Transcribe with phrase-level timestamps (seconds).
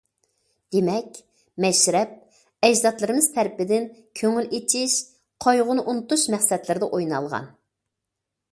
[0.75, 1.19] دېمەك،
[1.65, 2.15] مەشرەپ
[2.69, 3.87] ئەجدادلىرىمىز تەرىپىدىن
[4.21, 4.95] كۆڭۈل ئېچىش،
[5.47, 7.51] قايغۇنى ئۇنتۇش مەقسەتلىرىدە ئوينالغان.